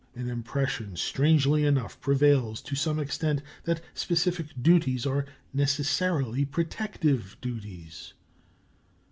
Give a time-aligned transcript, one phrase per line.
[0.15, 8.15] An impression strangely enough prevails to some extent that specific duties are necessarily protective duties.